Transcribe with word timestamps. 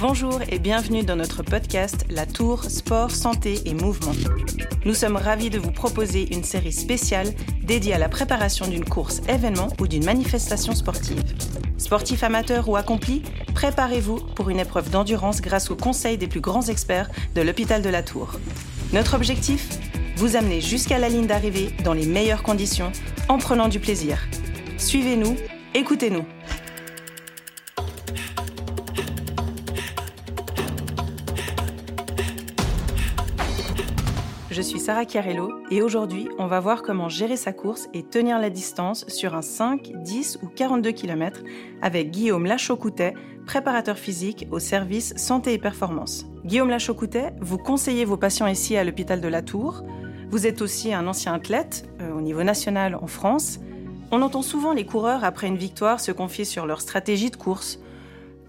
Bonjour 0.00 0.40
et 0.48 0.60
bienvenue 0.60 1.02
dans 1.02 1.16
notre 1.16 1.42
podcast 1.42 2.06
La 2.08 2.24
Tour 2.24 2.62
Sport, 2.62 3.10
Santé 3.10 3.62
et 3.64 3.74
Mouvement. 3.74 4.12
Nous 4.84 4.94
sommes 4.94 5.16
ravis 5.16 5.50
de 5.50 5.58
vous 5.58 5.72
proposer 5.72 6.32
une 6.32 6.44
série 6.44 6.72
spéciale 6.72 7.34
dédiée 7.64 7.94
à 7.94 7.98
la 7.98 8.08
préparation 8.08 8.68
d'une 8.68 8.84
course 8.84 9.20
événement 9.28 9.66
ou 9.80 9.88
d'une 9.88 10.04
manifestation 10.04 10.76
sportive. 10.76 11.24
Sportifs 11.78 12.22
amateurs 12.22 12.68
ou 12.68 12.76
accomplis, 12.76 13.22
préparez-vous 13.54 14.20
pour 14.36 14.50
une 14.50 14.60
épreuve 14.60 14.88
d'endurance 14.88 15.40
grâce 15.40 15.68
aux 15.68 15.76
conseils 15.76 16.16
des 16.16 16.28
plus 16.28 16.40
grands 16.40 16.68
experts 16.68 17.10
de 17.34 17.42
l'hôpital 17.42 17.82
de 17.82 17.88
la 17.88 18.04
Tour. 18.04 18.38
Notre 18.92 19.14
objectif 19.14 19.68
Vous 20.16 20.36
amener 20.36 20.60
jusqu'à 20.60 20.98
la 20.98 21.08
ligne 21.08 21.26
d'arrivée 21.26 21.70
dans 21.82 21.92
les 21.92 22.06
meilleures 22.06 22.44
conditions 22.44 22.92
en 23.28 23.38
prenant 23.38 23.66
du 23.66 23.80
plaisir. 23.80 24.28
Suivez-nous, 24.76 25.34
écoutez-nous. 25.74 26.24
Je 34.58 34.62
suis 34.64 34.80
Sarah 34.80 35.04
Chiarello 35.04 35.52
et 35.70 35.82
aujourd'hui, 35.82 36.28
on 36.36 36.48
va 36.48 36.58
voir 36.58 36.82
comment 36.82 37.08
gérer 37.08 37.36
sa 37.36 37.52
course 37.52 37.88
et 37.94 38.02
tenir 38.02 38.40
la 38.40 38.50
distance 38.50 39.06
sur 39.06 39.36
un 39.36 39.40
5, 39.40 39.92
10 40.02 40.40
ou 40.42 40.48
42 40.48 40.90
km 40.90 41.44
avec 41.80 42.10
Guillaume 42.10 42.44
Lachaucoutet, 42.44 43.14
préparateur 43.46 43.96
physique 43.96 44.48
au 44.50 44.58
service 44.58 45.14
santé 45.16 45.52
et 45.52 45.58
performance. 45.58 46.26
Guillaume 46.44 46.70
Lachaucoutet, 46.70 47.34
vous 47.40 47.56
conseillez 47.56 48.04
vos 48.04 48.16
patients 48.16 48.48
ici 48.48 48.76
à 48.76 48.82
l'hôpital 48.82 49.20
de 49.20 49.28
la 49.28 49.42
Tour. 49.42 49.84
Vous 50.28 50.44
êtes 50.44 50.60
aussi 50.60 50.92
un 50.92 51.06
ancien 51.06 51.34
athlète 51.34 51.88
euh, 52.00 52.10
au 52.10 52.20
niveau 52.20 52.42
national 52.42 52.96
en 52.96 53.06
France. 53.06 53.60
On 54.10 54.22
entend 54.22 54.42
souvent 54.42 54.72
les 54.72 54.84
coureurs 54.84 55.22
après 55.22 55.46
une 55.46 55.56
victoire 55.56 56.00
se 56.00 56.10
confier 56.10 56.44
sur 56.44 56.66
leur 56.66 56.80
stratégie 56.80 57.30
de 57.30 57.36
course, 57.36 57.78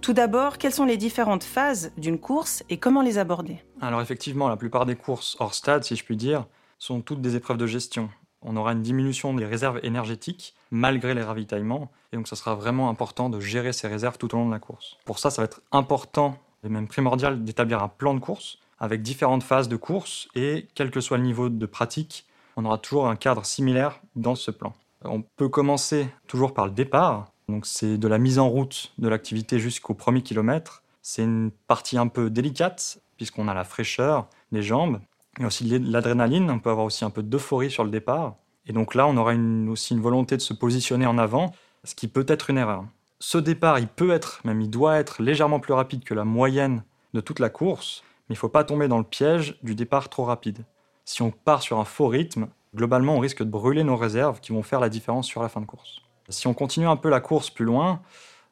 tout 0.02 0.14
d'abord, 0.14 0.58
quelles 0.58 0.74
sont 0.74 0.86
les 0.86 0.98
différentes 0.98 1.44
phases 1.44 1.92
d'une 1.98 2.20
course 2.20 2.64
et 2.70 2.78
comment 2.78 3.02
les 3.02 3.18
aborder? 3.18 3.62
Alors 3.82 4.02
effectivement, 4.02 4.50
la 4.50 4.58
plupart 4.58 4.86
des 4.86 4.96
courses 4.96 5.38
hors 5.40 5.54
stade, 5.54 5.84
si 5.84 5.96
je 5.96 6.04
puis 6.04 6.18
dire, 6.18 6.46
sont 6.80 7.02
toutes 7.02 7.22
des 7.22 7.36
épreuves 7.36 7.58
de 7.58 7.68
gestion. 7.68 8.10
On 8.42 8.56
aura 8.56 8.74
une 8.74 8.82
diminution 8.82 9.34
des 9.34 9.46
réserves 9.46 9.80
énergétiques 9.84 10.54
malgré 10.72 11.14
les 11.14 11.24
ravitaillements, 11.24 11.92
et 12.12 12.18
donc 12.18 12.28
ça 12.28 12.36
sera 12.36 12.56
vraiment 12.56 12.90
important 12.90 13.30
de 13.30 13.40
gérer 13.40 13.74
ces 13.74 13.88
réserves 13.88 14.18
tout 14.18 14.34
au 14.34 14.38
long 14.38 14.48
de 14.48 14.52
la 14.52 14.60
course. 14.60 14.98
Pour 15.06 15.20
ça, 15.20 15.30
ça 15.30 15.42
va 15.42 15.46
être 15.46 15.62
important 15.72 16.38
et 16.64 16.70
même 16.70 16.88
primordial 16.88 17.44
d'établir 17.44 17.82
un 17.82 17.88
plan 17.88 18.14
de 18.14 18.20
course 18.20 18.60
avec 18.80 19.02
différentes 19.02 19.44
phases 19.44 19.68
de 19.68 19.76
course, 19.76 20.30
et 20.36 20.68
quel 20.74 20.90
que 20.90 21.02
soit 21.02 21.18
le 21.18 21.24
niveau 21.24 21.50
de 21.50 21.66
pratique, 21.66 22.26
on 22.56 22.66
aura 22.66 22.78
toujours 22.78 23.08
un 23.08 23.18
cadre 23.18 23.46
similaire 23.46 24.00
dans 24.16 24.36
ce 24.36 24.52
plan. 24.52 24.74
On 25.04 25.22
peut 25.22 25.50
commencer 25.50 26.08
toujours 26.28 26.54
par 26.54 26.66
le 26.66 26.72
départ, 26.72 27.28
donc 27.50 27.66
c'est 27.66 27.98
de 27.98 28.08
la 28.08 28.18
mise 28.18 28.40
en 28.40 28.48
route 28.48 28.94
de 28.98 29.10
l'activité 29.10 29.60
jusqu'au 29.60 29.94
premier 29.94 30.22
kilomètre. 30.22 30.84
C'est 31.02 31.24
une 31.24 31.52
partie 31.68 31.98
un 31.98 32.08
peu 32.08 32.30
délicate 32.30 33.00
puisqu'on 33.20 33.50
a 33.50 33.54
la 33.54 33.66
fraîcheur 33.66 34.28
des 34.54 34.64
jambes 34.64 35.02
et 35.42 35.46
aussi 35.46 35.66
l'adrénaline. 35.66 36.50
On 36.50 36.60
peut 36.60 36.70
avoir 36.70 36.86
aussi 36.86 37.04
un 37.04 37.10
peu 37.10 37.22
d'euphorie 37.22 37.70
sur 37.70 37.84
le 37.84 37.90
départ. 37.90 38.36
Et 38.66 38.72
donc 38.72 38.96
là, 38.96 39.08
on 39.08 39.18
aura 39.18 39.34
aussi 39.68 39.94
une 39.94 40.00
volonté 40.00 40.38
de 40.38 40.42
se 40.42 40.54
positionner 40.54 41.06
en 41.06 41.18
avant, 41.18 41.52
ce 41.84 41.96
qui 41.96 42.08
peut 42.08 42.26
être 42.30 42.50
une 42.50 42.58
erreur. 42.58 42.86
Ce 43.20 43.38
départ, 43.38 43.78
il 43.78 43.88
peut 43.88 44.12
être, 44.12 44.40
même 44.46 44.62
il 44.62 44.70
doit 44.70 44.98
être 44.98 45.22
légèrement 45.22 45.60
plus 45.60 45.74
rapide 45.74 46.06
que 46.06 46.14
la 46.14 46.24
moyenne 46.24 46.84
de 47.14 47.20
toute 47.20 47.40
la 47.40 47.50
course, 47.50 48.04
mais 48.30 48.36
il 48.36 48.38
ne 48.38 48.40
faut 48.40 48.48
pas 48.48 48.64
tomber 48.64 48.88
dans 48.88 49.00
le 49.00 49.04
piège 49.04 49.58
du 49.64 49.76
départ 49.76 50.08
trop 50.08 50.24
rapide. 50.24 50.64
Si 51.04 51.22
on 51.22 51.32
part 51.32 51.62
sur 51.62 51.78
un 51.78 51.84
faux 51.84 52.08
rythme, 52.08 52.48
globalement, 52.74 53.16
on 53.16 53.20
risque 53.20 53.44
de 53.44 53.50
brûler 53.50 53.84
nos 53.84 53.98
réserves 53.98 54.40
qui 54.40 54.54
vont 54.54 54.64
faire 54.64 54.80
la 54.80 54.88
différence 54.88 55.28
sur 55.28 55.42
la 55.42 55.50
fin 55.50 55.60
de 55.60 55.66
course. 55.66 56.02
Si 56.30 56.48
on 56.48 56.54
continue 56.54 56.88
un 56.88 56.96
peu 56.96 57.10
la 57.10 57.20
course 57.20 57.50
plus 57.50 57.66
loin, 57.66 58.02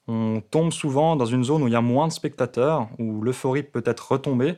on 0.07 0.41
tombe 0.41 0.71
souvent 0.71 1.15
dans 1.15 1.25
une 1.25 1.43
zone 1.43 1.63
où 1.63 1.67
il 1.67 1.73
y 1.73 1.77
a 1.77 1.81
moins 1.81 2.07
de 2.07 2.13
spectateurs, 2.13 2.87
où 2.97 3.21
l'euphorie 3.21 3.63
peut 3.63 3.83
être 3.85 4.11
retombée. 4.11 4.55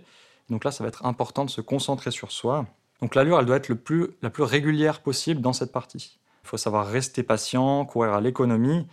Donc 0.49 0.63
là, 0.63 0.71
ça 0.71 0.83
va 0.83 0.87
être 0.87 1.05
important 1.05 1.45
de 1.45 1.49
se 1.49 1.61
concentrer 1.61 2.11
sur 2.11 2.31
soi. 2.31 2.65
Donc 3.01 3.15
l'allure, 3.15 3.39
elle 3.39 3.45
doit 3.45 3.57
être 3.57 3.69
la 4.21 4.29
plus 4.29 4.43
régulière 4.43 5.01
possible 5.01 5.41
dans 5.41 5.53
cette 5.53 5.71
partie. 5.71 6.19
Il 6.43 6.47
faut 6.47 6.57
savoir 6.57 6.87
rester 6.87 7.23
patient, 7.23 7.85
courir 7.85 8.13
à 8.13 8.21
l'économie. 8.21 8.87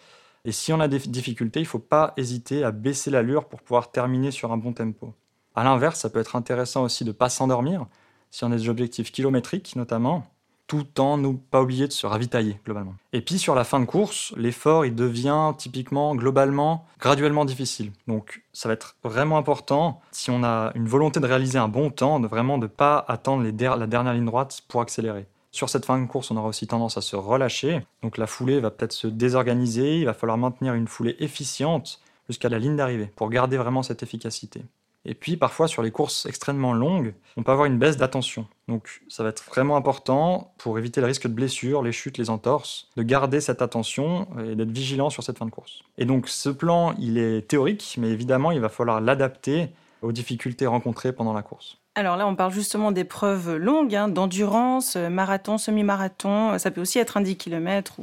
Et 0.45 0.53
si 0.53 0.73
on 0.73 0.81
a 0.81 0.89
des 0.89 0.99
difficultés, 0.99 1.61
il 1.61 1.65
ne 1.65 1.69
faut 1.69 1.79
pas 1.79 2.13
hésiter 2.17 2.63
à 2.63 2.71
baisser 2.71 3.11
l'allure 3.11 3.49
pour 3.49 3.63
pouvoir 3.63 3.91
terminer 3.91 4.31
sur 4.31 4.53
un 4.53 4.57
bon 4.57 4.73
tempo. 4.73 5.15
À 5.55 5.65
l'inverse, 5.65 6.01
ça 6.01 6.11
peut 6.11 6.21
être 6.21 6.37
intéressant 6.37 6.85
aussi 6.85 7.05
de 7.05 7.11
ne 7.11 7.15
pas 7.15 7.29
s'endormir, 7.29 7.87
si 8.31 8.45
on 8.45 8.53
a 8.53 8.57
des 8.57 8.69
objectifs 8.69 9.11
kilométriques 9.11 9.75
notamment 9.77 10.27
tout 10.67 11.01
en 11.01 11.17
nous 11.17 11.35
pas 11.35 11.63
oublier 11.63 11.87
de 11.87 11.93
se 11.93 12.07
ravitailler 12.07 12.59
globalement. 12.65 12.95
Et 13.13 13.21
puis 13.21 13.39
sur 13.39 13.55
la 13.55 13.65
fin 13.65 13.81
de 13.81 13.85
course, 13.85 14.33
l'effort 14.37 14.85
il 14.85 14.95
devient 14.95 15.53
typiquement 15.57 16.15
globalement 16.15 16.87
graduellement 17.01 17.45
difficile. 17.45 17.93
Donc 18.09 18.43
ça 18.53 18.69
va 18.69 18.75
être 18.75 18.97
vraiment 19.05 19.39
important 19.39 20.01
si 20.11 20.31
on 20.31 20.43
a 20.43 20.73
une 20.75 20.89
volonté 20.89 21.21
de 21.21 21.27
réaliser 21.27 21.59
un 21.59 21.69
bon 21.69 21.91
temps, 21.91 22.21
de 22.21 22.27
vraiment 22.27 22.59
de 22.59 22.67
pas 22.67 23.05
attendre 23.09 23.45
la 23.45 23.87
dernière 23.87 24.15
ligne 24.15 24.27
droite 24.27 24.63
pour 24.69 24.81
accélérer. 24.81 25.27
Sur 25.53 25.71
cette 25.71 25.87
fin 25.87 25.99
de 25.99 26.07
course, 26.07 26.31
on 26.31 26.37
aura 26.37 26.49
aussi 26.49 26.67
tendance 26.67 26.99
à 26.99 27.01
se 27.01 27.17
relâcher. 27.17 27.81
Donc 28.03 28.19
la 28.19 28.27
foulée 28.27 28.61
va 28.61 28.71
peut-être 28.71 28.93
se 28.93 29.07
désorganiser, 29.07 30.01
il 30.01 30.05
va 30.05 30.13
falloir 30.13 30.37
maintenir 30.37 30.75
une 30.75 30.89
foulée 30.89 31.17
efficiente 31.19 32.01
jusqu'à 32.29 32.49
la 32.49 32.59
ligne 32.59 32.77
d'arrivée 32.77 33.11
pour 33.17 33.31
garder 33.31 33.57
vraiment 33.57 33.83
cette 33.83 34.03
efficacité. 34.03 34.63
Et 35.07 35.15
puis 35.15 35.37
parfois 35.37 35.69
sur 35.69 35.83
les 35.83 35.91
courses 35.91 36.27
extrêmement 36.27 36.75
longues, 36.75 37.15
on 37.37 37.43
peut 37.43 37.53
avoir 37.53 37.67
une 37.67 37.79
baisse 37.79 37.97
d'attention. 37.97 38.47
Donc 38.69 39.03
ça 39.09 39.23
va 39.23 39.29
être 39.31 39.45
vraiment 39.45 39.77
important 39.77 40.53
pour 40.59 40.79
éviter 40.79 41.01
le 41.01 41.07
risque 41.07 41.29
de 41.29 41.33
blessures, 41.33 41.83
les 41.83 41.93
chutes, 41.93 42.19
les 42.19 42.29
entorses, 42.29 42.89
de 42.97 43.03
garder 43.03 43.41
cette 43.41 43.63
attention 43.63 44.27
et 44.45 44.57
d'être 44.57 44.71
vigilant 44.71 45.09
sur 45.09 45.23
cette 45.23 45.39
fin 45.39 45.47
de 45.47 45.51
course. 45.51 45.83
Et 45.97 46.05
donc 46.05 46.29
ce 46.29 46.49
plan, 46.49 46.95
il 46.99 47.19
est 47.19 47.47
théorique, 47.47 47.97
mais 47.99 48.09
évidemment, 48.09 48.51
il 48.51 48.61
va 48.61 48.69
falloir 48.69 49.01
l'adapter 49.01 49.69
aux 50.03 50.13
difficultés 50.13 50.67
rencontrées 50.67 51.13
pendant 51.13 51.33
la 51.33 51.43
course. 51.43 51.79
Alors 51.95 52.19
là, 52.19 52.27
on 52.27 52.35
parle 52.35 52.53
justement 52.53 52.93
d'épreuves 52.93 53.57
longues, 53.57 53.95
hein, 53.95 54.09
d'endurance, 54.09 54.97
euh, 54.97 55.09
marathon, 55.09 55.57
semi-marathon, 55.57 56.59
ça 56.59 56.71
peut 56.71 56.83
aussi 56.83 56.99
être 56.99 57.17
un 57.17 57.23
10 57.23 57.37
km. 57.37 57.97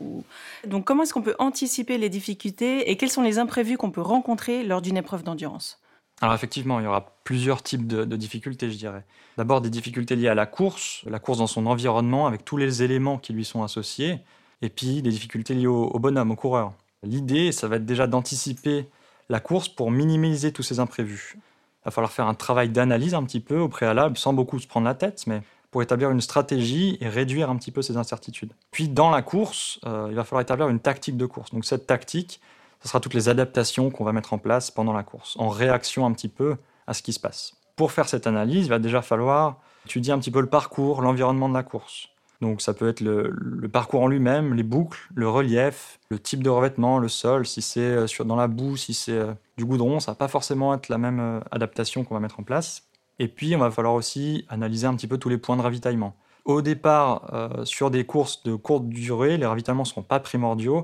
Donc 0.65 0.85
comment 0.85 1.03
est-ce 1.03 1.13
qu'on 1.13 1.21
peut 1.21 1.35
anticiper 1.37 1.99
les 1.99 2.09
difficultés 2.09 2.89
et 2.89 2.97
quels 2.97 3.11
sont 3.11 3.21
les 3.21 3.37
imprévus 3.37 3.77
qu'on 3.77 3.91
peut 3.91 4.01
rencontrer 4.01 4.63
lors 4.63 4.81
d'une 4.81 4.97
épreuve 4.97 5.21
d'endurance? 5.21 5.79
Alors 6.21 6.35
effectivement, 6.35 6.79
il 6.79 6.83
y 6.83 6.87
aura 6.87 7.17
plusieurs 7.23 7.63
types 7.63 7.85
de, 7.87 8.15
difficultés, 8.15 8.71
je 8.71 8.77
dirais. 8.77 9.03
D'abord 9.37 9.61
des 9.61 9.69
difficultés 9.69 10.15
liées 10.15 10.29
à 10.29 10.35
la 10.35 10.45
course, 10.45 11.03
la 11.05 11.19
course 11.19 11.39
dans 11.39 11.47
son 11.47 11.65
environnement 11.65 12.27
avec 12.27 12.45
tous 12.45 12.57
les 12.57 12.83
éléments 12.83 13.17
qui 13.17 13.33
lui 13.33 13.43
sont 13.43 13.63
associés, 13.63 14.19
et 14.61 14.69
puis 14.69 15.01
des 15.01 15.09
difficultés 15.09 15.53
liées 15.53 15.67
au, 15.67 15.99
bonhomme, 15.99 16.31
au 16.31 16.35
coureur. 16.35 16.73
L'idée, 17.03 17.51
ça 17.51 17.67
va 17.67 17.75
être 17.75 17.85
déjà 17.85 18.07
d'anticiper 18.07 18.87
la 19.29 19.39
course 19.39 19.67
pour 19.67 19.91
minimiser 19.91 20.53
tous 20.53 20.63
ces 20.63 20.79
imprévus. 20.79 21.33
Il 21.35 21.85
va 21.85 21.91
falloir 21.91 22.11
faire 22.11 22.27
un 22.27 22.33
travail 22.33 22.69
d'analyse 22.69 23.13
un 23.13 23.23
petit 23.23 23.41
peu 23.41 23.59
au 23.59 23.67
préalable, 23.67 24.17
sans 24.17 24.31
beaucoup 24.31 24.59
se 24.59 24.67
prendre 24.67 24.85
la 24.85 24.95
tête, 24.95 25.27
mais 25.27 25.41
pour 25.71 25.81
établir 25.81 26.11
une 26.11 26.21
stratégie 26.21 26.97
et 27.01 27.09
réduire 27.09 27.49
un 27.49 27.57
petit 27.57 27.71
peu 27.71 27.81
ces 27.81 27.97
incertitudes. 27.97 28.53
Puis 28.71 28.87
dans 28.87 29.09
la 29.09 29.23
course, 29.23 29.79
euh, 29.85 30.07
il 30.09 30.15
va 30.15 30.23
falloir 30.23 30.41
établir 30.41 30.69
une 30.69 30.79
tactique 30.79 31.17
de 31.17 31.25
course. 31.25 31.51
Donc 31.51 31.65
cette 31.65 31.87
tactique, 31.87 32.39
ce 32.83 32.89
sera 32.89 32.99
toutes 32.99 33.13
les 33.13 33.29
adaptations 33.29 33.89
qu'on 33.89 34.03
va 34.03 34.11
mettre 34.11 34.33
en 34.33 34.37
place 34.37 34.69
pendant 34.69 34.93
la 34.93 35.03
course, 35.03 35.35
en 35.39 35.49
réaction 35.49 36.05
un 36.05 36.11
petit 36.11 36.27
peu 36.27 36.57
à 36.85 36.93
ce 36.93 37.01
qui 37.01 37.13
se 37.13 37.19
passe. 37.19 37.53
Pour 37.75 37.91
faire 37.91 38.07
cette 38.07 38.27
analyse, 38.27 38.65
il 38.65 38.69
va 38.69 38.79
déjà 38.79 39.01
falloir 39.01 39.57
étudier 39.85 40.13
un 40.13 40.19
petit 40.19 40.31
peu 40.31 40.41
le 40.41 40.47
parcours, 40.47 41.01
l'environnement 41.01 41.49
de 41.49 41.53
la 41.53 41.63
course. 41.63 42.09
Donc 42.41 42.61
ça 42.61 42.73
peut 42.73 42.89
être 42.89 42.99
le, 42.99 43.69
parcours 43.71 44.01
en 44.01 44.07
lui-même, 44.07 44.53
les 44.53 44.63
boucles, 44.63 44.99
le 45.15 45.29
relief, 45.29 45.99
le 46.09 46.19
type 46.19 46.43
de 46.43 46.49
revêtement, 46.49 46.99
le 46.99 47.07
sol, 47.07 47.45
si 47.47 47.61
c'est 47.61 47.79
euh, 47.79 48.23
dans 48.25 48.35
la 48.35 48.47
boue, 48.47 48.75
si 48.75 48.93
c'est 48.93 49.13
euh, 49.13 49.33
du 49.57 49.63
goudron, 49.63 50.01
ça 50.01 50.11
va 50.11 50.15
pas 50.15 50.27
forcément 50.27 50.73
être 50.73 50.89
la 50.89 50.97
même 50.97 51.19
euh, 51.21 51.39
adaptation 51.51 52.03
qu'on 52.03 52.15
va 52.15 52.19
mettre 52.19 52.41
en 52.41 52.43
place. 52.43 52.83
Et 53.17 53.29
puis, 53.29 53.55
on 53.55 53.59
va 53.59 53.71
falloir 53.71 53.93
aussi 53.93 54.45
analyser 54.49 54.87
un 54.87 54.95
petit 54.95 55.07
peu 55.07 55.17
tous 55.17 55.29
les 55.29 55.37
points 55.37 55.55
de 55.55 55.61
ravitaillement. 55.61 56.15
Au 56.45 56.61
départ, 56.61 57.61
sur 57.63 57.89
des 57.89 58.05
courses 58.05 58.43
de 58.43 58.55
courte 58.55 58.89
durée, 58.89 59.37
les 59.37 59.45
ravitaillements 59.45 59.83
ne 59.83 59.87
seront 59.87 60.01
pas 60.01 60.19
primordiaux, 60.19 60.83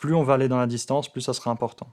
plus 0.00 0.14
on 0.14 0.24
va 0.24 0.34
aller 0.34 0.48
dans 0.48 0.58
la 0.58 0.66
distance, 0.66 1.08
plus 1.08 1.20
ça 1.20 1.34
sera 1.34 1.50
important. 1.50 1.86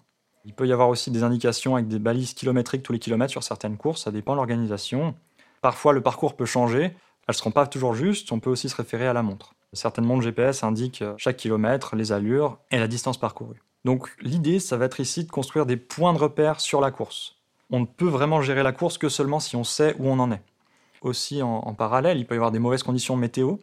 Il 0.45 0.53
peut 0.53 0.65
y 0.65 0.71
avoir 0.71 0.87
aussi 0.87 1.11
des 1.11 1.23
indications 1.23 1.75
avec 1.75 1.89
des 1.89 1.99
balises 1.99 2.33
kilométriques 2.33 2.81
tous 2.81 2.93
les 2.93 2.99
kilomètres 2.99 3.31
sur 3.31 3.43
certaines 3.43 3.77
courses, 3.77 4.03
ça 4.03 4.11
dépend 4.11 4.31
de 4.31 4.37
l'organisation. 4.37 5.13
Parfois, 5.61 5.91
le 5.91 6.01
parcours 6.01 6.37
peut 6.37 6.45
changer, 6.45 6.83
elles 6.83 6.93
ne 7.27 7.33
seront 7.33 7.51
pas 7.51 7.67
toujours 7.67 7.93
justes, 7.93 8.31
on 8.31 8.39
peut 8.39 8.49
aussi 8.49 8.69
se 8.69 8.75
référer 8.75 9.07
à 9.07 9.13
la 9.13 9.23
montre. 9.23 9.53
Certaines 9.73 10.05
montres 10.05 10.23
GPS 10.23 10.63
indiquent 10.63 11.03
chaque 11.17 11.35
kilomètre, 11.35 11.97
les 11.97 12.13
allures 12.13 12.57
et 12.71 12.79
la 12.79 12.87
distance 12.87 13.19
parcourue. 13.19 13.61
Donc 13.83 14.09
l'idée, 14.21 14.59
ça 14.59 14.77
va 14.77 14.85
être 14.85 15.01
ici 15.01 15.25
de 15.25 15.29
construire 15.29 15.65
des 15.65 15.77
points 15.77 16.13
de 16.13 16.17
repère 16.17 16.61
sur 16.61 16.79
la 16.79 16.91
course. 16.91 17.35
On 17.69 17.81
ne 17.81 17.85
peut 17.85 18.07
vraiment 18.07 18.41
gérer 18.41 18.63
la 18.63 18.71
course 18.71 18.97
que 18.97 19.09
seulement 19.09 19.41
si 19.41 19.57
on 19.57 19.65
sait 19.65 19.95
où 19.99 20.07
on 20.07 20.19
en 20.19 20.31
est. 20.31 20.41
Aussi, 21.01 21.41
en, 21.41 21.57
en 21.57 21.73
parallèle, 21.73 22.17
il 22.17 22.25
peut 22.25 22.35
y 22.35 22.37
avoir 22.37 22.51
des 22.51 22.59
mauvaises 22.59 22.83
conditions 22.83 23.17
météo, 23.17 23.57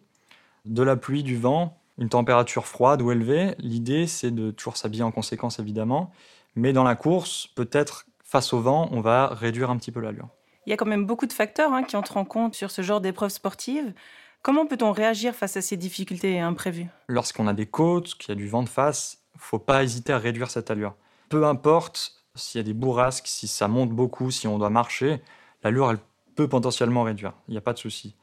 de 0.67 0.83
la 0.83 0.97
pluie, 0.97 1.23
du 1.23 1.39
vent, 1.39 1.79
une 1.99 2.09
température 2.09 2.67
froide 2.67 3.03
ou 3.03 3.11
élevée, 3.13 3.55
l'idée 3.59 4.07
c'est 4.07 4.31
de 4.31 4.51
toujours 4.51 4.77
s'habiller 4.77 5.03
en 5.03 5.11
conséquence 5.11 5.59
évidemment, 5.59 6.11
mais 6.57 6.73
dans 6.73 6.85
la 6.85 6.97
course, 6.97 7.49
peut-être 7.55 8.07
face 8.23 8.53
au 8.53 8.61
vent, 8.61 8.89
on 8.91 9.01
va 9.01 9.29
réduire 9.29 9.71
un 9.71 9.77
petit 9.77 9.93
peu 9.93 10.01
l'allure. 10.01 10.29
Il 10.67 10.71
y 10.71 10.73
a 10.73 10.77
quand 10.77 10.87
même 10.87 11.07
beaucoup 11.07 11.27
de 11.27 11.33
facteurs 11.33 11.73
hein, 11.73 11.83
qui 11.83 11.97
entrent 11.97 12.17
en 12.17 12.25
compte 12.25 12.55
sur 12.55 12.71
ce 12.71 12.83
genre 12.83 13.01
d'épreuve 13.01 13.31
sportive. 13.31 13.93
Comment 14.43 14.67
peut-on 14.67 14.93
réagir 14.93 15.35
face 15.35 15.57
à 15.57 15.63
ces 15.63 15.77
difficultés 15.77 16.41
imprévues? 16.41 16.89
Lorsqu'on 17.09 17.47
a 17.47 17.53
des 17.53 17.67
côtes, 17.67 18.15
qu'il 18.15 18.31
y 18.31 18.33
a 18.33 18.35
du 18.35 18.49
vent 18.49 18.63
de 18.63 18.69
face, 18.69 19.19
faut 19.37 19.59
pas 19.59 19.83
hésiter 19.83 20.13
à 20.13 20.19
réduire 20.19 20.51
cette 20.51 20.71
allure. 20.71 20.95
Peu 21.29 21.47
importe 21.47 22.13
S'il 22.35 22.59
y 22.59 22.61
a 22.61 22.65
des 22.65 22.75
bourrasques, 22.75 23.27
si 23.27 23.47
ça 23.47 23.69
monte 23.69 23.91
beaucoup, 23.91 24.31
si 24.31 24.49
on 24.49 24.59
doit 24.59 24.71
marcher, 24.71 25.23
l'allure, 25.63 25.91
elle 25.91 25.99
peut 26.35 26.49
potentiellement 26.49 27.05
réduire. 27.05 27.35
Il 27.49 27.53
n'y 27.53 27.59
a 27.59 27.61
pas 27.61 27.73
de 27.73 27.79
souci. 27.79 28.17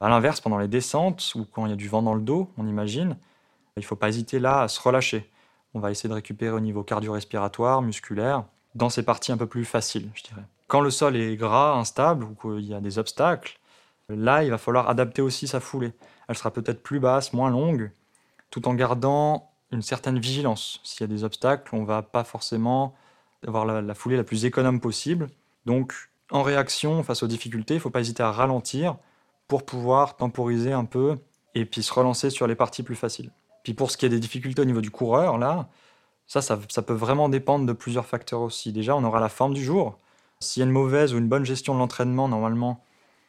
À 0.00 0.08
l'inverse, 0.08 0.40
pendant 0.40 0.58
les 0.58 0.68
descentes 0.68 1.32
ou 1.34 1.44
quand 1.44 1.66
il 1.66 1.70
y 1.70 1.72
a 1.72 1.76
du 1.76 1.88
vent 1.88 2.02
dans 2.02 2.14
le 2.14 2.22
dos, 2.22 2.50
on 2.56 2.66
imagine, 2.66 3.16
il 3.76 3.80
ne 3.80 3.84
faut 3.84 3.96
pas 3.96 4.08
hésiter 4.08 4.38
là 4.38 4.62
à 4.62 4.68
se 4.68 4.80
relâcher. 4.80 5.30
On 5.74 5.80
va 5.80 5.90
essayer 5.90 6.08
de 6.08 6.14
récupérer 6.14 6.52
au 6.52 6.60
niveau 6.60 6.82
cardio-respiratoire, 6.82 7.82
musculaire, 7.82 8.44
dans 8.74 8.88
ces 8.88 9.02
parties 9.02 9.30
un 9.30 9.36
peu 9.36 9.46
plus 9.46 9.64
faciles, 9.64 10.10
je 10.14 10.22
dirais. 10.22 10.42
Quand 10.68 10.80
le 10.80 10.90
sol 10.90 11.16
est 11.16 11.36
gras, 11.36 11.74
instable 11.74 12.24
ou 12.24 12.34
qu'il 12.34 12.64
y 12.64 12.74
a 12.74 12.80
des 12.80 12.98
obstacles, 12.98 13.58
là, 14.08 14.42
il 14.42 14.50
va 14.50 14.58
falloir 14.58 14.88
adapter 14.88 15.20
aussi 15.20 15.46
sa 15.46 15.60
foulée. 15.60 15.92
Elle 16.28 16.36
sera 16.36 16.50
peut-être 16.50 16.82
plus 16.82 16.98
basse, 16.98 17.32
moins 17.32 17.50
longue, 17.50 17.90
tout 18.50 18.68
en 18.68 18.74
gardant 18.74 19.50
une 19.70 19.82
certaine 19.82 20.18
vigilance. 20.18 20.80
S'il 20.82 21.02
y 21.02 21.04
a 21.04 21.14
des 21.14 21.24
obstacles, 21.24 21.74
on 21.74 21.82
ne 21.82 21.86
va 21.86 22.02
pas 22.02 22.24
forcément 22.24 22.94
avoir 23.46 23.66
la, 23.66 23.82
la, 23.82 23.94
foulée 23.94 24.16
la 24.16 24.24
plus 24.24 24.44
économe 24.44 24.80
possible. 24.80 25.28
Donc, 25.66 26.10
en 26.30 26.42
réaction 26.42 27.02
face 27.02 27.22
aux 27.22 27.26
difficultés, 27.26 27.74
il 27.74 27.78
ne 27.78 27.82
faut 27.82 27.90
pas 27.90 28.00
hésiter 28.00 28.22
à 28.22 28.32
ralentir 28.32 28.96
pour 29.50 29.64
pouvoir 29.64 30.16
temporiser 30.16 30.72
un 30.72 30.84
peu 30.84 31.18
et 31.56 31.64
puis 31.64 31.82
se 31.82 31.92
relancer 31.92 32.30
sur 32.30 32.46
les 32.46 32.54
parties 32.54 32.84
plus 32.84 32.94
faciles. 32.94 33.32
Puis 33.64 33.74
pour 33.74 33.90
ce 33.90 33.96
qui 33.96 34.06
est 34.06 34.08
des 34.08 34.20
difficultés 34.20 34.62
au 34.62 34.64
niveau 34.64 34.80
du 34.80 34.92
coureur, 34.92 35.38
là, 35.38 35.68
ça, 36.28 36.40
ça, 36.40 36.82
peut 36.82 36.94
vraiment 36.94 37.28
dépendre 37.28 37.66
de 37.66 37.72
plusieurs 37.72 38.06
facteurs 38.06 38.42
aussi. 38.42 38.70
Déjà, 38.70 38.94
on 38.94 39.02
aura 39.02 39.18
la 39.18 39.28
forme 39.28 39.52
du 39.52 39.64
jour. 39.64 39.98
S'il 40.38 40.60
y 40.60 40.62
a 40.62 40.66
une 40.66 40.72
mauvaise 40.72 41.12
ou 41.12 41.18
une 41.18 41.26
bonne 41.26 41.44
gestion 41.44 41.74
de 41.74 41.80
l'entraînement, 41.80 42.28
normalement, 42.28 42.84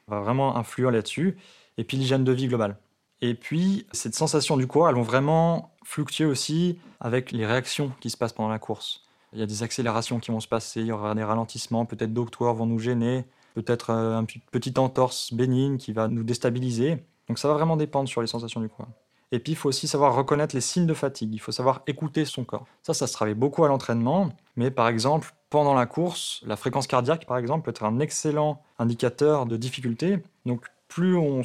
va 0.07 0.19
vraiment 0.19 0.55
influer 0.57 0.91
là-dessus. 0.91 1.39
Et 1.79 1.83
puis 1.83 1.97
l'hygiène 1.97 2.23
de 2.23 2.31
vie 2.31 2.47
globale. 2.47 2.77
Et 3.21 3.33
puis, 3.33 3.87
cette 3.91 4.13
sensation 4.13 4.57
du 4.57 4.67
coureur, 4.67 4.89
elles 4.89 4.95
vont 4.95 5.01
vraiment 5.01 5.73
fluctuer 5.83 6.25
aussi 6.25 6.77
avec 6.99 7.31
les 7.31 7.47
réactions 7.47 7.91
qui 7.99 8.11
se 8.11 8.17
passent 8.17 8.33
pendant 8.33 8.49
la 8.49 8.59
course. 8.59 9.01
Il 9.33 9.39
y 9.39 9.43
a 9.43 9.47
des 9.47 9.63
accélérations 9.63 10.19
qui 10.19 10.29
vont 10.29 10.39
se 10.39 10.47
passer, 10.47 10.81
il 10.81 10.87
y 10.87 10.91
aura 10.91 11.15
des 11.15 11.23
ralentissements, 11.23 11.85
peut-être 11.85 12.13
d'autres 12.13 12.37
coureurs 12.37 12.53
vont 12.53 12.67
nous 12.67 12.77
gêner, 12.77 13.25
peut-être 13.53 13.91
euh, 13.91 14.17
un 14.17 14.25
petit 14.25 14.73
entorse 14.77 15.33
bénigne 15.33 15.77
qui 15.77 15.93
va 15.93 16.07
nous 16.07 16.23
déstabiliser. 16.23 17.03
Donc 17.27 17.39
ça 17.39 17.47
va 17.47 17.53
vraiment 17.53 17.77
dépendre 17.77 18.09
sur 18.09 18.21
les 18.21 18.27
sensations 18.27 18.61
du 18.61 18.69
coureur. 18.69 18.89
Et 19.33 19.39
puis, 19.39 19.53
il 19.53 19.55
faut 19.55 19.69
aussi 19.69 19.87
savoir 19.87 20.13
reconnaître 20.13 20.53
les 20.53 20.61
signes 20.61 20.85
de 20.85 20.93
fatigue. 20.93 21.33
Il 21.33 21.39
faut 21.39 21.53
savoir 21.53 21.83
écouter 21.87 22.25
son 22.25 22.43
corps. 22.43 22.65
Ça, 22.83 22.93
ça 22.93 23.07
se 23.07 23.13
travaille 23.13 23.33
beaucoup 23.33 23.63
à 23.63 23.69
l'entraînement. 23.69 24.29
Mais 24.57 24.71
par 24.71 24.89
exemple, 24.89 25.33
pendant 25.49 25.73
la 25.73 25.85
course, 25.85 26.41
la 26.45 26.57
fréquence 26.57 26.85
cardiaque, 26.85 27.25
par 27.25 27.37
exemple, 27.37 27.63
peut 27.63 27.71
être 27.71 27.85
un 27.85 27.99
excellent 27.99 28.61
indicateur 28.77 29.45
de 29.45 29.55
difficulté. 29.55 30.21
Donc, 30.45 30.65
plus 30.89 31.15
on, 31.15 31.43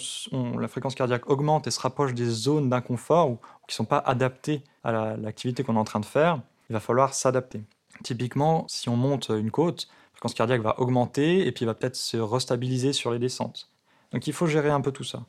la 0.59 0.67
fréquence 0.67 0.97
cardiaque 0.97 1.31
augmente 1.31 1.69
et 1.69 1.71
se 1.71 1.79
rapproche 1.79 2.13
des 2.15 2.27
zones 2.27 2.69
d'inconfort 2.69 3.31
ou, 3.31 3.37
qui 3.69 3.73
ne 3.73 3.75
sont 3.75 3.85
pas 3.85 3.99
adaptées 3.99 4.65
à 4.83 5.17
l'activité 5.17 5.63
qu'on 5.63 5.77
est 5.77 5.79
en 5.79 5.85
train 5.85 6.01
de 6.01 6.05
faire, 6.05 6.41
il 6.69 6.73
va 6.73 6.81
falloir 6.81 7.15
s'adapter. 7.15 7.63
Typiquement, 8.03 8.65
si 8.69 8.89
on 8.89 8.97
monte 8.97 9.29
une 9.29 9.53
côte, 9.53 9.87
la 10.17 10.21
fréquence 10.21 10.35
cardiaque 10.35 10.63
va 10.63 10.81
augmenter 10.81 11.47
et 11.47 11.53
puis 11.53 11.65
va 11.65 11.75
peut-être 11.75 11.97
se 11.97 12.17
restabiliser 12.17 12.93
sur 12.93 13.11
les 13.11 13.19
descentes. 13.19 13.69
Donc 14.13 14.27
il 14.27 14.33
faut 14.33 14.47
gérer 14.47 14.71
un 14.71 14.81
peu 14.81 14.93
tout 14.93 15.05
ça. 15.05 15.25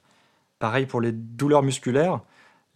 Pareil 0.59 0.85
pour 0.85 1.01
les 1.01 1.11
douleurs 1.11 1.63
musculaires, 1.63 2.21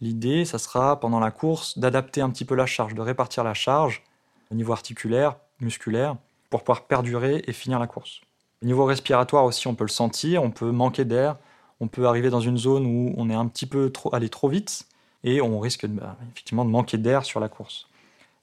L'idée, 0.02 0.44
ça 0.44 0.58
sera 0.58 0.98
pendant 0.98 1.20
la 1.20 1.30
course 1.30 1.78
d'adapter 1.78 2.22
un 2.22 2.30
petit 2.30 2.44
peu 2.44 2.56
la 2.56 2.66
charge, 2.66 2.92
de 2.92 3.00
répartir 3.00 3.44
la 3.44 3.54
charge 3.54 4.02
au 4.50 4.56
niveau 4.56 4.72
articulaire, 4.72 5.36
musculaire, 5.60 6.16
pour 6.50 6.64
pouvoir 6.64 6.86
perdurer 6.86 7.44
et 7.46 7.52
finir 7.52 7.78
la 7.78 7.86
course. 7.86 8.20
Au 8.64 8.66
niveau 8.66 8.84
respiratoire 8.84 9.44
aussi, 9.44 9.68
on 9.68 9.76
peut 9.76 9.84
le 9.84 9.90
sentir, 9.90 10.42
on 10.42 10.50
peut 10.50 10.72
manquer 10.72 11.04
d'air, 11.04 11.36
on 11.78 11.86
peut 11.86 12.08
arriver 12.08 12.30
dans 12.30 12.40
une 12.40 12.58
zone 12.58 12.84
où 12.84 13.14
on 13.16 13.30
est 13.30 13.34
un 13.34 13.46
petit 13.46 13.64
peu 13.64 13.90
trop, 13.90 14.12
allé 14.12 14.28
trop 14.28 14.48
vite 14.48 14.88
et 15.22 15.40
on 15.40 15.60
risque 15.60 15.86
bah, 15.86 16.16
effectivement 16.32 16.64
de 16.64 16.70
manquer 16.70 16.98
d'air 16.98 17.24
sur 17.24 17.38
la 17.38 17.48
course. 17.48 17.86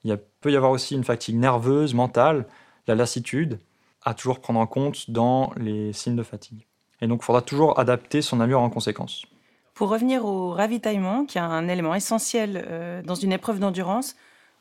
Il 0.06 0.18
peut 0.39 0.54
y 0.54 0.56
avoir 0.56 0.71
aussi 0.71 0.95
une 0.95 1.04
fatigue 1.04 1.36
nerveuse, 1.36 1.94
mentale, 1.94 2.48
la 2.89 2.95
lassitude, 2.95 3.59
à 4.03 4.13
toujours 4.13 4.39
prendre 4.39 4.59
en 4.59 4.68
compte 4.68 5.09
dans 5.09 5.51
les 5.56 5.94
signes 5.94 6.15
de 6.15 6.24
fatigue. 6.24 6.65
Et 7.01 7.07
donc, 7.07 7.21
il 7.21 7.25
faudra 7.25 7.41
toujours 7.41 7.80
adapter 7.80 8.21
son 8.21 8.41
allure 8.41 8.62
en 8.62 8.69
conséquence. 8.69 9.25
Pour 9.74 9.89
revenir 9.89 10.25
au 10.25 10.51
ravitaillement, 10.51 11.25
qui 11.25 11.38
est 11.38 11.41
un 11.41 11.68
élément 11.69 11.95
essentiel 11.95 12.65
euh, 12.68 13.01
dans 13.01 13.15
une 13.15 13.31
épreuve 13.31 13.59
d'endurance, 13.59 14.15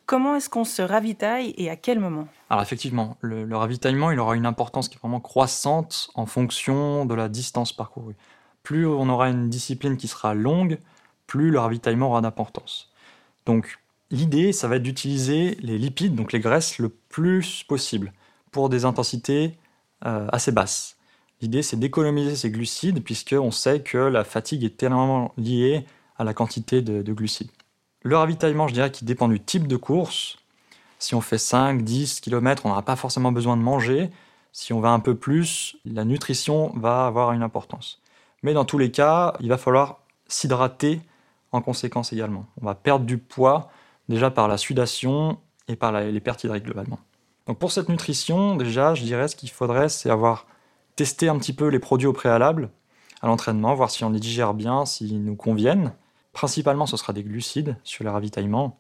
comment 0.07 0.37
est-ce 0.37 0.49
qu'on 0.49 0.65
se 0.65 0.83
ravitaille 0.83 1.55
et 1.57 1.71
à 1.71 1.77
quel 1.77 1.99
moment? 1.99 2.29
Alors 2.51 2.63
effectivement, 2.63 3.17
le, 3.21 3.57
ravitaillement, 3.57 4.13
il 4.13 4.21
aura 4.21 4.37
une 4.37 4.47
importance 4.47 4.89
qui 4.89 4.97
est 4.97 5.01
vraiment 5.01 5.21
croissante 5.21 6.11
en 6.15 6.27
fonction 6.27 7.05
de 7.05 7.15
la 7.15 7.29
distance 7.29 7.73
parcourue. 7.73 8.15
Plus 8.63 8.87
on 8.87 9.09
aura 9.09 9.29
une 9.29 9.49
discipline 9.49 9.97
qui 9.97 10.07
sera 10.07 10.35
longue, 10.35 10.79
plus 11.27 11.51
le 11.51 11.59
ravitaillement 11.59 12.11
aura 12.11 12.21
d'importance. 12.21 12.93
Donc 13.45 13.81
l'idée, 14.11 14.53
ça 14.53 14.69
va 14.69 14.77
être 14.77 14.83
d'utiliser 14.83 15.57
les 15.61 15.79
lipides, 15.79 16.15
donc 16.15 16.33
les 16.33 16.41
graisses, 16.41 16.79
le 16.79 16.91
plus 16.91 17.65
possible 17.65 18.13
pour 18.51 18.69
des 18.69 18.85
intensités 18.85 19.57
euh, 20.07 20.27
assez 20.33 20.53
basses. 20.53 20.97
L'idée, 21.41 21.63
c'est 21.63 21.79
d'économiser 21.79 22.35
ces 22.35 22.51
glucides, 22.51 23.03
puisqu'on 23.03 23.51
sait 23.51 23.81
que 23.83 23.99
la 23.99 24.25
fatigue 24.25 24.65
est 24.65 24.77
tellement 24.77 25.33
liée 25.37 25.87
à 26.17 26.25
la 26.25 26.35
quantité 26.35 26.83
de, 26.83 27.13
glucides. 27.13 27.51
Le 28.03 28.17
ravitaillement, 28.17 28.67
je 28.67 28.75
dirais 28.75 28.91
qu'il 28.91 29.07
dépend 29.07 29.29
du 29.29 29.41
type 29.41 29.69
de 29.69 29.77
course. 29.77 30.39
Si 30.99 31.15
on 31.15 31.21
fait 31.21 31.39
5, 31.39 31.83
10 31.83 32.21
km, 32.21 32.67
on 32.67 32.71
n'aura 32.71 32.83
pas 32.83 32.97
forcément 32.97 33.31
besoin 33.31 33.57
de 33.57 33.63
manger. 33.63 34.11
Si 34.51 34.73
on 34.73 34.81
va 34.81 34.91
un 34.91 34.99
peu 34.99 35.15
plus, 35.15 35.77
la 35.85 36.05
nutrition 36.05 36.73
va 36.77 37.07
avoir 37.07 37.33
une 37.33 37.43
importance. 37.43 38.01
Mais 38.43 38.53
dans 38.53 38.65
tous 38.65 38.79
les 38.79 38.91
cas, 38.91 39.35
il 39.41 39.49
va 39.49 39.59
falloir 39.59 40.01
s'hydrater 40.27 41.01
en 41.53 41.61
conséquence 41.61 42.13
également. 42.13 42.47
On 42.61 42.67
va 42.67 42.75
perdre 42.75 43.05
du 43.05 43.19
poids 43.19 43.71
déjà 44.09 44.31
par 44.31 44.49
la 44.49 44.59
sudation 44.59 45.39
et 45.69 45.77
par 45.77 45.93
les 45.93 46.21
pertes 46.21 46.45
hydriques 46.45 46.65
globalement. 46.65 46.99
Donc 47.49 47.59
pour 47.59 47.73
cette 47.73 47.89
nutrition, 47.89 48.55
déjà, 48.57 48.95
je 48.95 49.03
dirais 49.03 49.27
ce 49.27 49.35
qu'il 49.35 49.51
faudrait, 49.51 49.89
c'est 49.89 50.11
avoir 50.11 50.47
tester 50.97 51.29
un 51.29 51.39
petit 51.39 51.55
peu 51.55 51.69
les 51.69 51.79
produits 51.79 52.07
au 52.07 52.13
préalable 52.13 52.71
à 53.23 53.27
l'entraînement, 53.27 53.75
voir 53.75 53.91
si 53.91 54.05
on 54.05 54.11
les 54.11 54.21
digère 54.21 54.55
bien, 54.55 54.85
s'ils 54.85 55.25
nous 55.25 55.35
conviennent. 55.35 55.93
Principalement, 56.33 56.87
ce 56.87 56.97
sera 56.97 57.13
des 57.13 57.25
glucides 57.25 57.77
sur 57.83 58.05
les 58.05 58.11
ravitaillements. 58.11 58.79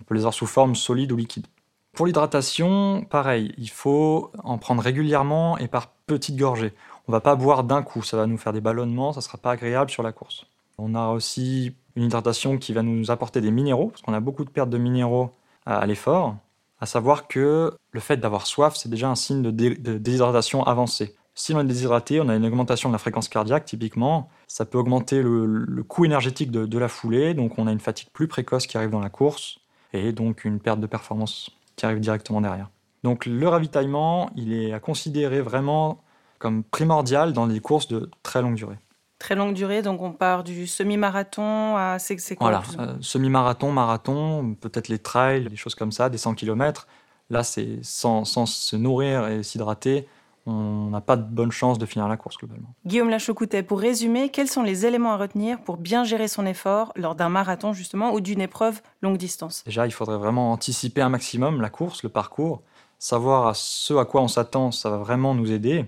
On 0.00 0.04
peut 0.04 0.14
les 0.14 0.20
avoir 0.20 0.34
sous 0.34 0.46
forme 0.46 0.74
solide 0.74 1.12
ou 1.12 1.16
liquide. 1.16 1.46
Pour 1.92 2.06
l'hydratation, 2.06 3.04
pareil, 3.08 3.54
il 3.58 3.70
faut 3.70 4.30
en 4.44 4.58
prendre 4.58 4.82
régulièrement 4.82 5.58
et 5.58 5.68
par 5.68 5.88
petites 6.06 6.36
gorgées. 6.36 6.72
On 7.08 7.12
ne 7.12 7.16
va 7.16 7.20
pas 7.20 7.36
boire 7.36 7.64
d'un 7.64 7.82
coup, 7.82 8.02
ça 8.02 8.16
va 8.16 8.26
nous 8.26 8.38
faire 8.38 8.52
des 8.52 8.60
ballonnements, 8.60 9.12
ça 9.12 9.20
ne 9.20 9.22
sera 9.22 9.38
pas 9.38 9.52
agréable 9.52 9.90
sur 9.90 10.02
la 10.02 10.12
course. 10.12 10.46
On 10.78 10.94
a 10.94 11.08
aussi 11.08 11.74
une 11.96 12.04
hydratation 12.04 12.58
qui 12.58 12.72
va 12.72 12.82
nous 12.82 13.10
apporter 13.10 13.40
des 13.40 13.50
minéraux, 13.50 13.88
parce 13.88 14.02
qu'on 14.02 14.14
a 14.14 14.20
beaucoup 14.20 14.44
de 14.44 14.50
pertes 14.50 14.70
de 14.70 14.78
minéraux 14.78 15.30
à, 15.66 15.84
l'effort. 15.86 16.36
À 16.80 16.86
savoir 16.86 17.28
que 17.28 17.72
le 17.92 18.00
fait 18.00 18.16
d'avoir 18.16 18.46
soif, 18.46 18.74
c'est 18.76 18.88
déjà 18.88 19.08
un 19.08 19.14
signe 19.14 19.42
de, 19.42 19.50
de 19.50 19.98
déshydratation 19.98 20.62
avancée. 20.64 21.14
Si 21.34 21.54
on 21.54 21.60
est 21.60 21.64
déshydraté, 21.64 22.20
on 22.20 22.28
a 22.28 22.36
une 22.36 22.44
augmentation 22.44 22.88
de 22.90 22.94
la 22.94 22.98
fréquence 22.98 23.28
cardiaque 23.28 23.64
typiquement. 23.64 24.28
Ça 24.46 24.66
peut 24.66 24.76
augmenter 24.78 25.22
le, 25.22 25.82
coût 25.84 26.04
énergétique 26.04 26.50
de, 26.50 26.78
la 26.78 26.88
foulée, 26.88 27.34
donc 27.34 27.58
on 27.58 27.66
a 27.66 27.72
une 27.72 27.80
fatigue 27.80 28.08
plus 28.12 28.28
précoce 28.28 28.66
qui 28.66 28.76
arrive 28.76 28.90
dans 28.90 29.00
la 29.00 29.08
course 29.08 29.58
et 29.92 30.12
donc 30.12 30.44
une 30.44 30.60
perte 30.60 30.80
de 30.80 30.86
performance 30.86 31.50
qui 31.76 31.86
arrive 31.86 32.00
directement 32.00 32.40
derrière. 32.40 32.68
Donc 33.04 33.24
le 33.26 33.48
ravitaillement, 33.48 34.30
il 34.36 34.52
est 34.52 34.72
à 34.72 34.80
considérer 34.80 35.40
vraiment 35.40 36.02
comme 36.38 36.62
primordial 36.62 37.32
dans 37.32 37.46
les 37.46 37.60
courses 37.60 37.88
de 37.88 38.10
très 38.22 38.42
longue 38.42 38.56
durée. 38.56 38.78
Très 39.20 39.36
longue 39.36 39.54
durée, 39.54 39.82
donc 39.82 40.02
on 40.02 40.12
part 40.12 40.42
du 40.42 40.66
semi-marathon 40.66 41.76
à 41.76 41.98
c'est 42.00 42.16
quoi 42.34 42.50
Voilà, 42.50 42.62
euh, 42.80 42.96
semi-marathon, 43.00 43.70
marathon, 43.70 44.56
peut-être 44.60 44.88
les 44.88 44.98
trails, 44.98 45.44
des 45.44 45.56
choses 45.56 45.76
comme 45.76 45.92
ça, 45.92 46.08
des 46.08 46.18
100 46.18 46.34
km. 46.34 46.88
Là, 47.28 47.44
c'est 47.44 47.78
sans 47.82 48.24
se 48.24 48.74
nourrir 48.76 49.28
et 49.28 49.44
s'hydrater, 49.44 50.08
on 50.46 50.88
n'a 50.90 51.00
pas 51.00 51.16
de 51.16 51.22
bonne 51.22 51.52
chance 51.52 51.78
de 51.78 51.86
finir 51.86 52.08
la 52.08 52.16
course 52.16 52.38
globalement. 52.38 52.74
Guillaume 52.86 53.10
Lachocoutet, 53.10 53.62
pour 53.62 53.78
résumer, 53.78 54.30
quels 54.30 54.48
sont 54.48 54.62
les 54.62 54.86
éléments 54.86 55.12
à 55.12 55.16
retenir 55.16 55.60
pour 55.60 55.76
bien 55.76 56.04
gérer 56.04 56.28
son 56.28 56.46
effort 56.46 56.92
lors 56.96 57.14
d'un 57.14 57.28
marathon 57.28 57.72
justement 57.72 58.12
ou 58.12 58.20
d'une 58.20 58.40
épreuve 58.40 58.80
longue 59.02 59.18
distance? 59.18 59.62
Déjà, 59.64 59.86
il 59.86 59.92
faudrait 59.92 60.16
vraiment 60.16 60.52
anticiper 60.52 61.02
un 61.02 61.10
maximum 61.10 61.60
la 61.60 61.70
course, 61.70 62.02
le 62.02 62.08
parcours, 62.08 62.62
savoir 62.98 63.48
à 63.48 63.54
ce 63.54 63.94
à 63.94 64.04
quoi 64.04 64.22
on 64.22 64.28
s'attend, 64.28 64.70
ça 64.70 64.90
va 64.90 64.96
vraiment 64.96 65.34
nous 65.34 65.52
aider. 65.52 65.84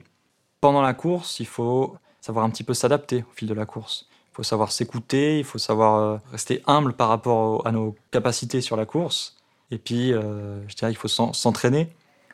Pendant 0.60 0.82
la 0.82 0.94
course, 0.94 1.40
il 1.40 1.46
faut 1.46 1.96
savoir 2.22 2.46
un 2.46 2.50
petit 2.50 2.64
peu 2.64 2.72
s'adapter 2.72 3.24
au 3.28 3.34
fil 3.34 3.46
de 3.46 3.52
la 3.52 3.66
course. 3.66 4.06
Il 4.32 4.36
faut 4.36 4.42
savoir 4.42 4.72
s'écouter, 4.72 5.40
il 5.40 5.44
faut 5.44 5.58
savoir 5.58 5.96
euh, 5.96 6.18
rester 6.30 6.62
humble 6.66 6.94
par 6.94 7.08
rapport 7.08 7.66
à 7.66 7.72
nos 7.72 7.94
capacités 8.10 8.62
sur 8.62 8.76
la 8.76 8.86
course. 8.86 9.36
Et 9.70 9.76
puis, 9.76 10.14
euh, 10.14 10.66
je 10.68 10.76
dirais, 10.76 10.92
il 10.92 10.96
faut 10.96 11.08
s'entraîner 11.08 11.90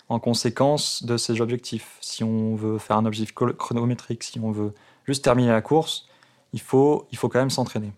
en 0.08 0.20
conséquence 0.20 1.02
de 1.02 1.16
ces 1.16 1.40
objectifs. 1.40 1.96
Si 2.00 2.22
on 2.22 2.54
veut 2.54 2.78
faire 2.78 2.98
un 2.98 3.06
objectif 3.06 3.34
chronométrique, 3.34 4.22
si 4.22 4.38
on 4.38 4.52
veut 4.52 4.74
juste 5.06 5.24
terminer 5.24 5.50
la 5.50 5.62
course, 5.62 6.06
il 6.52 6.60
faut, 6.60 7.06
il 7.10 7.18
faut 7.18 7.28
quand 7.28 7.40
même 7.40 7.50
s'entraîner. 7.50 7.92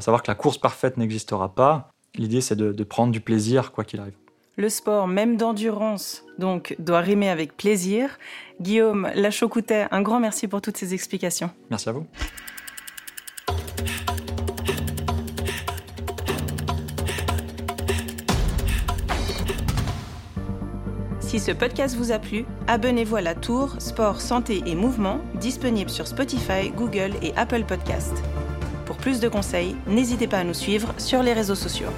Savoir 0.00 0.22
que 0.22 0.30
la 0.30 0.34
course 0.34 0.58
parfaite 0.58 0.96
n'existera 0.98 1.54
pas. 1.54 1.88
L'idée, 2.14 2.40
c'est 2.40 2.56
de 2.56 2.84
prendre 2.84 3.12
du 3.12 3.20
plaisir, 3.20 3.72
quoi 3.72 3.84
qu'il 3.84 4.00
arrive. 4.00 4.14
Le 4.58 4.70
sport, 4.70 5.06
même 5.06 5.36
d'endurance, 5.36 6.24
donc, 6.38 6.76
doit 6.78 7.00
rimer 7.00 7.28
avec 7.28 7.58
plaisir. 7.58 8.18
Guillaume 8.58 9.10
Lachocoutet, 9.14 9.86
un 9.90 10.00
grand 10.00 10.18
merci 10.18 10.48
pour 10.48 10.62
toutes 10.62 10.78
ces 10.78 10.94
explications. 10.94 11.50
Merci 11.68 11.90
à 11.90 11.92
vous. 11.92 12.06
Si 21.20 21.38
Si 21.38 21.40
ce 21.40 21.52
podcast 21.52 21.94
vous 21.94 22.12
a 22.12 22.18
plu, 22.18 22.46
abonnez-vous 22.66 23.16
à 23.16 23.20
la 23.20 23.34
Tour 23.34 23.76
Sport, 23.78 24.22
Santé 24.22 24.62
et 24.64 24.74
Mouvement, 24.74 25.20
disponible 25.34 25.90
sur 25.90 26.06
Spotify, 26.06 26.70
Google 26.74 27.10
et 27.20 27.34
Apple 27.36 27.64
Podcasts. 27.64 28.22
Pour 28.86 28.96
plus 28.96 29.20
de 29.20 29.28
conseils, 29.28 29.76
n'hésitez 29.86 30.28
pas 30.28 30.38
à 30.38 30.44
nous 30.44 30.54
suivre 30.54 30.94
sur 30.96 31.22
les 31.22 31.34
réseaux 31.34 31.54
sociaux. 31.54 31.90